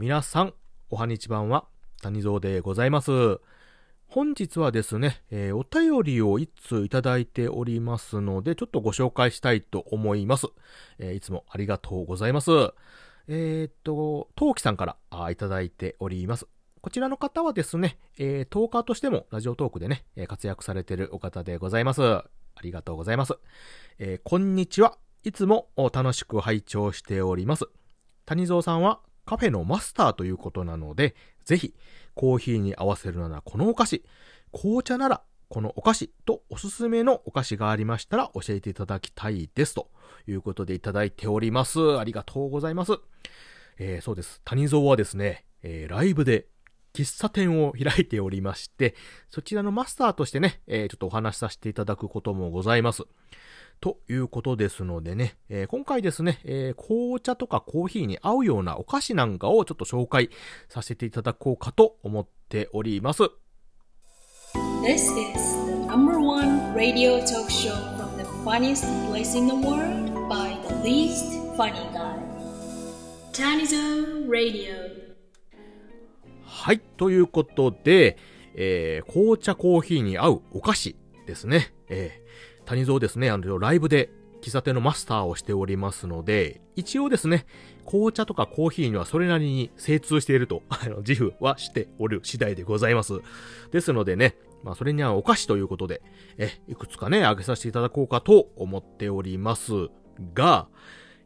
[0.00, 0.54] 皆さん、
[0.88, 1.66] おはにちばんは、
[2.00, 3.38] 谷蔵でございます。
[4.08, 10.46] 本日はですね、えー、お便りを一通いただいておりますので、ちょっとご紹介したいと思います。
[10.98, 12.50] えー、いつもありがとうございます。
[13.28, 16.46] えー、っと、陶器さんからあいただいております。
[16.80, 22.02] こちらの方はですね、えー、トーカーとしてもラジオトークでね、活躍されているお方でございます。
[22.02, 22.24] あ
[22.62, 23.34] りがとうございます。
[23.98, 24.96] え、こんにちは。
[25.24, 27.66] いつも楽しく拝聴しております。
[28.24, 31.74] 谷蔵さんはカフェのマスターということなので、ぜひ、
[32.14, 34.04] コーヒーに合わせるならこのお菓子、
[34.52, 39.90] 紅茶ならこのお菓子とおすすめのお菓子がありましたら教えていただきたいですと
[40.28, 41.98] いうことでいただいております。
[41.98, 42.92] ありがとうございます。
[43.78, 44.40] えー、そうです。
[44.44, 46.46] 谷蔵はですね、えー、ライブで
[46.92, 48.94] 喫茶店を開いておりまして、
[49.28, 53.04] そちらのマスターとしてね、えー、ちょっとお話しさせていただくこともございます。
[53.80, 60.28] ということですのでね、えー、今回ですね、えー、紅茶とかコーヒーに合うようなお菓子なんかをちょっと紹介
[60.68, 63.22] させていただこうかと思っております。
[64.82, 65.08] This is
[65.66, 70.74] the number one radio talk show from the funniest place in the world by the
[70.82, 72.18] least funny guy.
[73.32, 74.74] Tanizo Radio.
[76.44, 78.18] はい、ということで、
[78.54, 81.72] えー、紅茶コーヒーに合うお菓子ですね。
[81.88, 82.29] えー、
[82.70, 84.10] 谷蔵ですね、あの、ライブで
[84.42, 87.44] 喫茶店のマスターをしておりますので、一応ですね、
[87.84, 93.14] 紅茶とかコーヒーにはそれなりに精通していると、 あの、自負はしておる次第でございます。
[93.72, 96.00] ですのでね、まあ、それにはお菓子ということで、
[96.38, 99.88] え、いくつかね、あげさせていただこうかと思っております
[100.32, 100.68] が、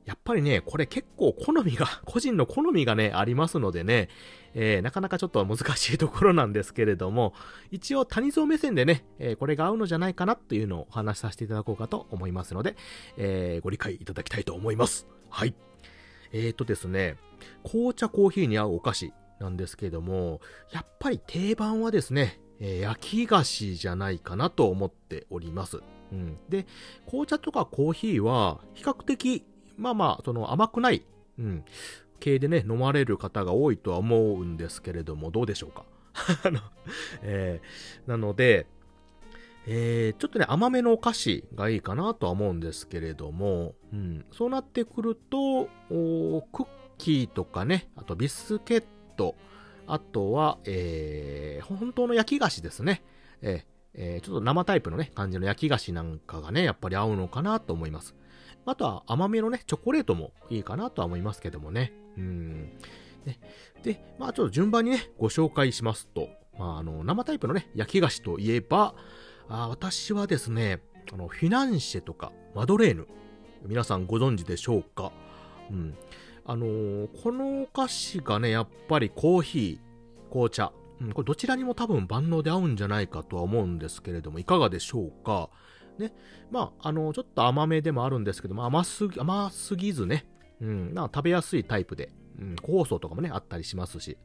[0.06, 4.08] やっぱりね、これ結構好みが、個人の好みがね、ありますのでね、
[4.54, 7.34] えー、なかなかちょっと難しいところなんですけれども、
[7.70, 12.76] 一応谷蔵目線でね、えー、これが合うのじゃないかなっていうのをお話しさせていただこうかと思いますので、
[13.16, 15.06] えー、ご理解いただきたいと思います。
[15.28, 15.54] はい。
[16.32, 17.16] えーとですね、
[17.62, 20.40] 紅茶コーヒーに合うお菓子なんですけれども、
[20.72, 25.80] やっぱり定番はですね、え、焼き菓子じゃないかなと思っております。
[26.12, 26.38] うん。
[26.48, 26.66] で、
[27.06, 29.44] 紅茶とかコーヒーは、比較的
[29.76, 31.04] まあまあ、その甘くない、
[31.38, 31.64] うん、
[32.20, 35.84] 系でね、飲まれる方が多いとは思うんですけれども、どうでしょうか？
[37.22, 38.66] えー、なので、
[39.66, 46.66] えー、ちょっとね、甘めのお菓子がいいかなとは思うんですけれども、うん、そうなってくると、クッ
[46.98, 48.84] キーとかね、あとビスケッ
[49.16, 49.34] ト、
[49.86, 53.02] あとは、えー、本当の焼き菓子ですね。
[53.42, 58.14] えーえー、ちょっと生タイプのね、感じの焼き菓子なんかがね、やっぱり合うのかなと思います。
[58.66, 61.92] あとは甘めのね、チョコレートもいいかなとは思いますけどもね。
[62.16, 62.72] うん。
[63.24, 63.38] ね、
[63.82, 66.28] で、まあちょっと順番にね、ご紹介しますと、
[66.58, 68.94] まああの、生タイプのね、焼き菓子といえば、
[69.48, 70.82] あ私はですね、
[71.12, 73.06] あの、フィナンシェとかマドレーヌ、
[73.66, 75.12] 皆さんご存知でしょうか？
[75.70, 75.96] うん。
[76.46, 85.48] あのー、このお菓子がね、やっぱりコーヒー、紅茶、うん、これどちらにも多分万能で合うんじゃないかとは思うんですけれども、いかがでしょうか？
[85.98, 86.12] ね。
[86.50, 90.26] まあ、あの、ちょっと甘めでもあるんですけども、甘すぎ、甘すぎずね、
[90.60, 94.16] うん、まあ、食べやすいタイプで、うん、酵素とかもね、あったりしますし。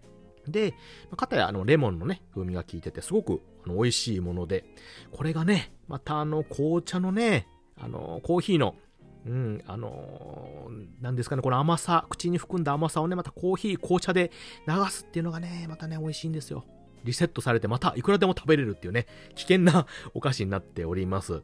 [0.47, 0.73] で、
[1.15, 4.65] かたやあの、レモンのね、風味が効いてて、すごくあの美味しいもので、
[5.11, 7.47] これがね、またあの、紅茶のね、
[7.77, 8.75] あの、コーヒーの、
[9.25, 14.31] うん、あのー、なんですかね、この甘さ、口に含んだ甘さをね、またコーヒー、紅茶で
[14.67, 16.65] 流すっていうのがね、またね、美味しいんですよ。
[17.03, 21.43] リセットされて、またいくらでも食べれるっていうね、危険なお菓子になっております。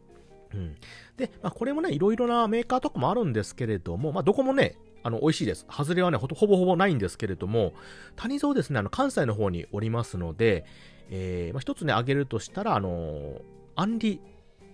[0.55, 0.75] うん。
[1.17, 5.65] で、まあ、これもね、いろいろなメーカーとかもあるんですけれども、まあ、どこもね、あの、美味しいです。
[5.69, 7.73] 外れはねほ、ほぼほぼないんですけれども、
[8.15, 10.65] 谷蔵ですね、あの、関西の方におりますので、
[11.11, 13.41] えー、まあ、一つね、あげるとしたら、あの
[13.75, 14.21] アンリ・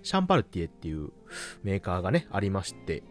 [0.03, 1.09] シャンパルティエっていう
[1.63, 3.03] メーカーがね、ありまして、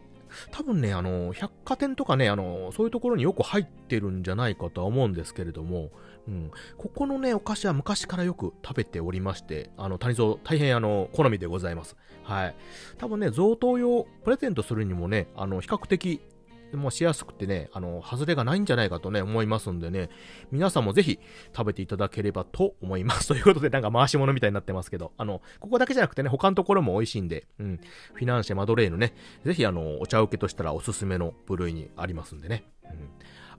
[0.51, 5.91] 多分ね、あの、百貨店とかね、あの、そういうところによく入ってるんじゃないかとは思うんですけれども、
[6.31, 11.97] うん、ここのね、お菓子は昔からよく食べておりまして、あの、谷蔵、大変あの、好みでございます。
[12.23, 12.57] はい。
[12.99, 16.21] 多分ね、贈答用、プレゼントするにもね、あの、比較的、
[16.73, 20.09] もうしやすくてね、あの、外れがないんじゃないかとね、思いますんでね、
[20.53, 21.19] 皆さんもぜひ
[21.53, 23.27] 食べていただければと思います。
[23.29, 27.81] ということで、なんか回し物みたいになってますけど、あの、ここだけじゃなくてね、他のところも美味しいんで、うん、
[28.15, 32.63] フィナンシェマドレーヌね、ぜひあの、お茶受けとしたらおすすめの部類にありますんでね。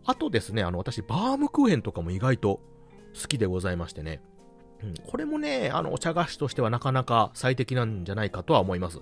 [0.05, 2.61] あとですね、あの、私、バームクーヘンとかも意外と
[3.19, 4.21] 好きでございましてね。
[4.83, 8.99] うん、これもね、あの、お茶菓子としてはなかなか最適なんじゃないかとは思います。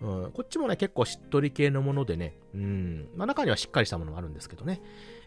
[0.00, 4.80] うん、こっちもね、結構しっとり系のものでね、うん、まあ中にはしっかりしたものがあるんですけどね、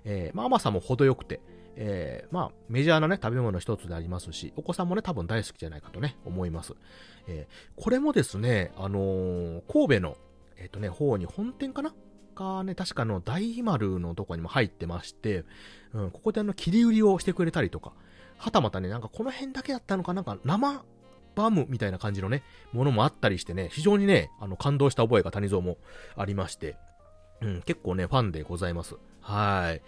[0.05, 1.41] えー、まあ甘さも程よくて、
[1.75, 6.73] えー、まあメジャーなね、食べ物一つでありますし、お子さんもね、多分大好きじゃないかとね、思います。
[7.27, 10.17] えー、これもですね、あのー、神戸の、
[10.57, 11.93] えっ、とね、方に本店かな
[12.31, 15.45] かね、確かの、大丸のとこにも入ってまして、
[15.93, 17.93] うん、ここであの、切り売りをしてくれたりとか、
[18.37, 20.83] はたまたね、なんかこの辺だけだったのかなんか生
[21.35, 22.43] バムみたいな感じのね、
[22.73, 25.77] ものもあったりしてね、非常にね、あの、感動した覚えが谷蔵も
[26.15, 26.77] ありまして、
[27.41, 28.95] うん、結構ね、ファンでございます。
[29.21, 29.81] はい。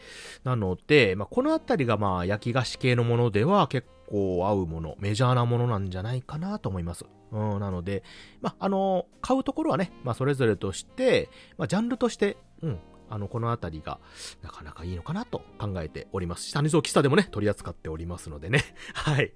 [0.44, 7.06] なので、まあ、このあたりがまあ、焼き菓子系のものでは結構合うもの、メジャーなものなんじゃないかなと思います。
[7.32, 8.04] うん、なので、
[8.42, 12.80] まあ、あの、買うところはね、まあ、それぞれとして、まあ、ジャンルとして、うん、
[13.10, 14.00] あの、このあたりが、
[14.42, 18.64] なかなかいいのかなと考えておりますし、谷蔵喫茶でもね、取り扱っておりますのでね。
[18.94, 19.34] はい。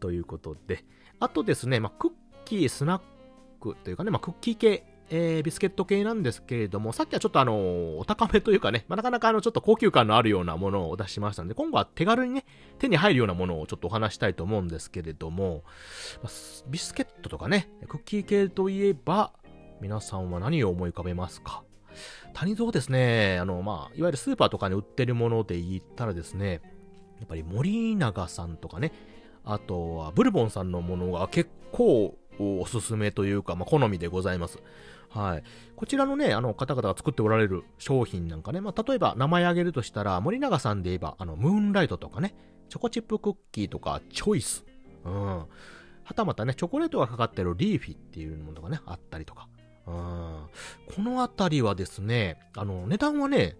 [0.00, 0.84] ということで。
[1.18, 2.12] あとですね、まあ、クッ
[2.44, 3.00] キー、スナッ
[3.60, 12.44] クというかね、まあ、クッキー系、えー、ビスケット系なんですけれども、さっきはちょっとあの、お高めというかね、まあ、なかなかあの、ちょっと高級感のあるようなものを出ししましたので、今後は手軽にね、
[12.78, 15.62] 手に入るようなものをちょっとお話したいと思うんですけれども、
[16.22, 16.32] まあ
[16.68, 19.32] ビスケットとかね、クッキー系といえば、
[19.80, 21.62] 皆さんは何を思い浮かべますか？
[22.34, 26.60] 谷蔵ですね、あの、まあ、いわゆるスーパーとかに売ってるもので言ったらですね、
[27.18, 28.92] やっぱり森永さんとかね、
[29.44, 34.58] あとはブルボンさんのものが結構おすすめというか、まあ、好みでございます。
[35.16, 35.42] はい。
[35.74, 42.34] こちらのね、あの方々が作っておられる商品なんかね、まあ、例えば名前挙げるとしたら、森永さんで言えば、あの、ムーンライトとかね、
[42.68, 44.64] チョコチップクッキーとか、チョイス。
[45.04, 45.38] うん。
[46.04, 49.48] はたまたね、チョコレートがかかってるリーフィっていうものがね、あったりとか。
[49.86, 49.94] うん。
[49.94, 53.56] このあたりはですね、あの、値段はね、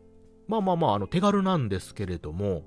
[0.48, 2.62] まあまあまあ、あの、手軽なんですけれども、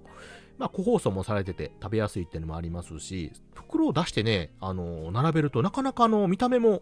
[0.57, 6.81] まあ、個包装もされてて食べやすいっていうのもありますし、袋を出してね、あの、並べるとなかなかあの、見た目も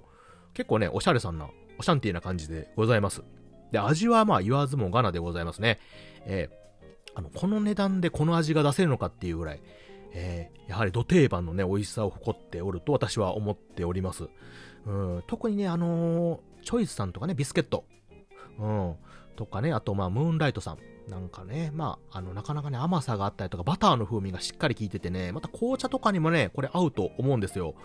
[0.56, 3.24] 結構ね、おしゃれさんな、おシャンティーな感じでございます。
[3.72, 5.80] で、味はまあ言わずもがなでございますね。
[6.26, 6.68] えー
[7.16, 9.62] あの、この値段でこの味が出せるのかっていうぐらい、
[10.14, 14.26] えーやはり土定番のね、美味しさを誇っておると私は思っております。
[14.86, 17.86] うん、特にね、あのーチョイスさんとかね、ビスケット。
[18.60, 18.96] うん。
[19.38, 20.78] とかね、あとまあ、ムーンライトさん。
[21.08, 27.76] なんかね、まあ、あの、なかなかね、甘さがあったりとか、バターの風味がしっかり効いててね、また紅茶とかにもね、これ合うと思うんですよ。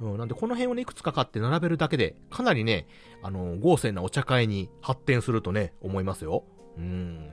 [0.00, 2.86] うん、なんでこの辺をね、いくつか買って並べるだけで、かなりね、
[3.22, 6.44] あの、豪勢なお茶会に発展するとね、思いますよ。
[6.76, 7.32] うん。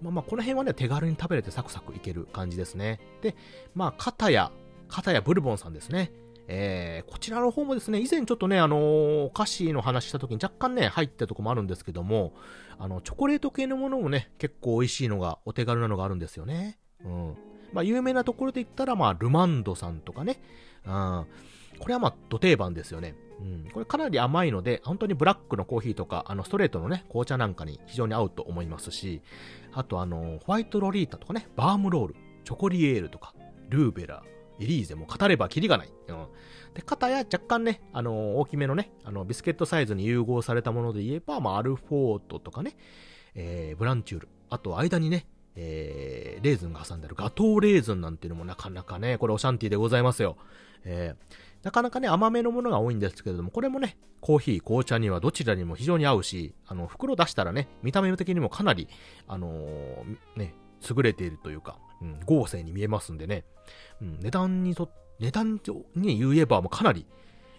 [0.00, 3.00] まあまあ、この辺はね、手軽に食べれてサクサクいける感じですね。
[3.20, 3.36] で、
[3.74, 4.50] まあ、片や、
[4.88, 6.12] 片やブルボンさんですね。
[6.46, 12.34] えー、こちらの方もですね、以前ちょっとね、あのーお菓子の話した時に若干ね、入ったとこもあるんですけども、
[12.78, 16.78] あの、チョコレート系のものもね、結構美味しいのが、お手軽なのがあるんですよね。
[17.04, 17.36] うん。
[17.72, 20.40] まあ、有名なところで言ったら、まあ、ルマンドさんとかね。
[20.86, 21.26] うん。
[21.78, 23.14] これはまあ、土定番ですよね。
[23.40, 23.70] うん。
[23.72, 29.22] これかなり甘いので、本当にブラックのコーヒーとか、あの、ストレートのね、紅茶なんかに非常に合うと思いますし、
[29.72, 33.34] あとあの、ホワイトロリータとかね、バームロール、チョコリエールとか、
[33.70, 35.92] ルーベラー、エリーゼも語ればキリがない。
[36.08, 36.26] うん。
[36.74, 42.76] で、片や若干ね、あの、大きめのね、あの、ビスケットサイズに融合されたもので言えば、まあ、アルフォートとかね、
[43.34, 50.36] えー、ブランチュール、あと間にね、えー、レーズンが挟んであるガトーレーズンなんていうのもなかなかね、これオシャンティーでございますよ。
[50.84, 58.88] えー、なかなかね、甘めのものが多いんですけれども、これもね、コーヒー、紅茶にはどちらにも非常に合うし、あの、袋出したらね、見た目的にもかなり、
[59.28, 60.54] あのーね、
[60.88, 63.44] 優れているというか、うん、豪勢に見えますんでね、
[64.00, 65.60] うん、値段にと、値段
[65.94, 67.06] に言えばもうかなり、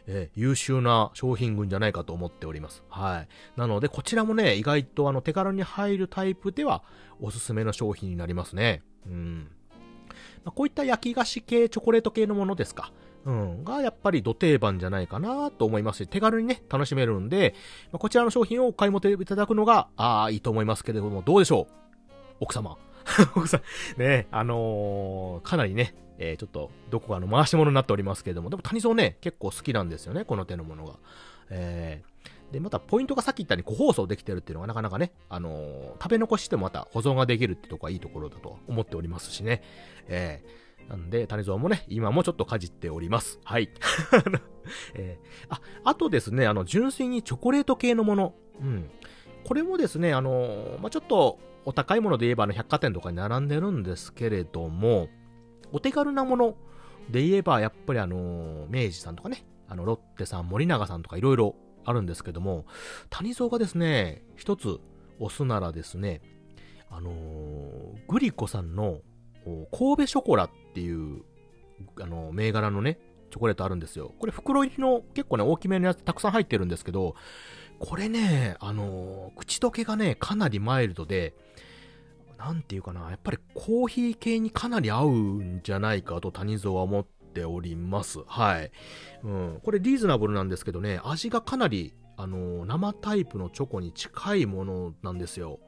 [0.08, 2.84] えー優秀な商品群じゃないかと思っております。
[2.90, 3.28] はい。
[3.58, 6.84] なので、こちらもね、意外とあの手軽に入るタイプでは
[7.20, 8.84] おすすめの商品になりますね。
[9.08, 9.50] うん。
[10.44, 12.92] まあ、こういった焼き菓子系、チョコレート系のものですか。
[13.26, 13.64] うん。
[13.64, 17.56] が、やっぱり土定番じゃないかなと思いますし、手軽にね、楽しめるんで、
[17.92, 21.74] まあ、こちらの商品をお買い求めいただくのが、ああ、いいと思いますけれども、どうでしょう？
[22.42, 22.78] 奥様。
[23.36, 23.62] 奥さ
[23.98, 30.96] ん、ね、あのーかなりね、えーちょっと、どこかの回し物になっておりますけれども、でも谷蔵ね、結構好きなんですよね、この手のものが。
[31.50, 32.16] えー
[32.52, 39.62] で、またポイントがさっき言ったように個包装できてるっていうのがなかなかね、あのー食べ残してもまた保存ができるってとこはいいところだと思っておりますしね。
[40.08, 43.40] えーなんで、谷蔵もね、今もちょっとかじっております。
[43.44, 43.72] はい。
[44.94, 48.36] えーあ、あとですね、あの、純粋にチョコレート系のもの。
[48.62, 48.90] うん。
[49.46, 55.10] これもですね、あのーまあ、ちょっと、お高いもので言えば、あの、百貨店とかに並んでるんですけれども、
[55.72, 56.56] お手軽なもの
[57.10, 62.66] で言えば、やっぱりあの明治さんとかね、あの、ロッテさん、森永さんとかいろいろあるんですけども、
[63.10, 64.80] 谷蔵がですね、一つ
[65.20, 66.22] 押すならですね、
[66.90, 67.12] あの
[68.08, 69.00] グリコさんの
[69.72, 71.24] 神戸ショコラっていう、
[72.00, 73.00] あの銘柄のね、
[73.32, 74.14] チョコレートあるんですよ。
[74.20, 77.16] これ袋入りの結構ね、大きめのやつたくさん入ってるんですけど、
[77.80, 81.34] これね、あのー口どけがね、かなりマイルドで、
[82.38, 88.20] なんていうかな、やっぱりコーヒー系にかなり合うんじゃないかと谷蔵は思っております。
[88.28, 88.72] はい。
[89.24, 89.60] うん。
[89.64, 95.60] これリーズナブルなんですけどね、味がかなり、あの、生タイプのチョコに近いものなんですよ。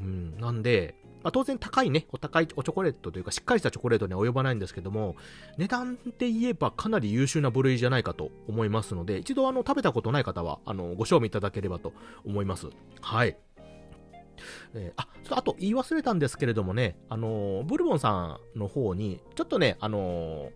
[0.00, 5.16] うん、なんで、まあ、当然高いね、お高いおチョコレートというかしっかりしたチョコレートには及ばないんですけども、
[5.58, 11.92] 値段で言えばかなり優秀な部類じゃないかと思いますので、一度あの食べたことない方は、あの、ご賞味いただければと
[12.24, 12.68] 思います。
[13.00, 13.36] はい。
[14.74, 20.50] えー、あ、ちょっとあと言い忘れたんですけれどもね、あの、ブルボンさんの方に、ちょっとね、あの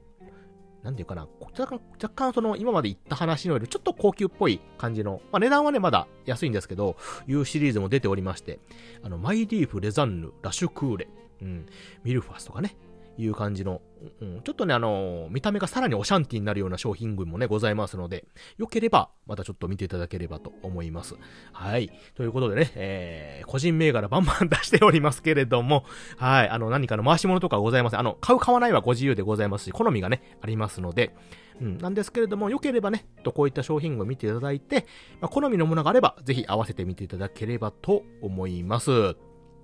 [0.87, 8.61] なんていうかな、若干、若干その今まで言った話のよりちょっと高級っぽい感じの、まあ値段はね、まだ安いんですけど、いうシリーズも出ておりまして、
[9.03, 11.09] あの、マイリーフ・レザンヌ・ラシュクーレ、
[11.43, 11.67] うん、
[12.05, 12.77] ミルファスとかね、
[13.19, 13.81] いう感じの、
[14.21, 18.27] うん、ちょっとね、あの、見た目がさらにオシャンティになるような商品群もね、ございますので、
[18.59, 21.17] よければ、またちょっと見ていただければと思います。
[21.53, 21.91] はい。
[22.15, 25.85] ということでね、えー、個人銘柄バンバン出しておりますけれども、
[26.17, 26.49] はい。
[26.49, 28.01] あの、何かの回し物とかございません。
[28.01, 31.15] あの、買う買わないはご自由でございますし、好みがね、ありますので、
[31.61, 34.87] うん、なんですけれども、良ければね、とこういった商品を見ていただいて、
[35.21, 39.17] まあ、好みのものがあれば、ぜひ合わせてみていただければと思います。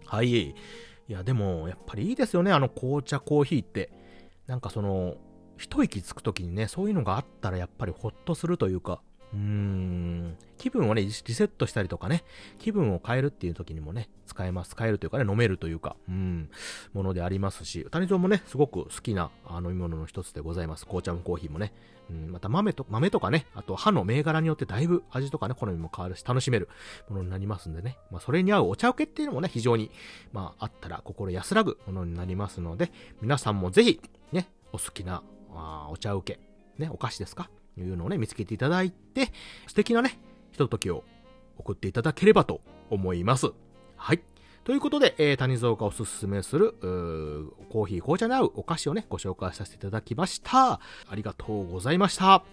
[0.07, 0.55] はい。
[1.13, 3.93] いや、でも、やっぱりいいですよね、あの紅茶、コーヒーって。
[4.47, 5.17] なんかその、
[5.59, 9.03] 一息つく時にね、そういうのがあったらやっぱりホッとするというか、
[9.35, 12.25] うーん、気分をね、リセットしたりとかね、
[12.59, 14.71] 気分を変えるっていう時にもね、使えます。
[14.71, 16.51] 使えるというかね、飲めるというか、うん、
[16.93, 20.85] ものでありますし、谷蔵もね、すごく好きな飲み物の一つでございます。
[20.85, 21.73] 紅茶もコーヒーもね。
[22.11, 26.69] うん、また豆と、豆とかね、あと歯の銘柄によってだいぶ味とかね、好みも変わるし、楽しめる
[27.09, 27.99] ものになりますんでね。
[28.11, 29.91] まあ、それに合うお茶受けっていうのもね、非常に、
[30.33, 34.01] まあ、あったら心安らぐものになりますので、皆さんもぜひ、
[34.33, 35.23] ね、お好きな、
[35.55, 36.41] あお茶受け、
[36.83, 39.33] ね、お菓子ですかいうのをね、見つけていただいて、
[39.67, 40.19] 素敵なね、
[40.53, 41.05] ひとときを
[41.59, 42.61] 送っていただければと
[42.91, 43.53] 思います。
[43.97, 44.23] はい。
[44.65, 46.75] ということで、えー、谷蔵がおすすめする、
[47.71, 50.75] コーヒー、紅茶に合うお菓子をね、ご紹介させていただきました。
[50.75, 50.81] あ
[51.15, 52.45] りがとうございました。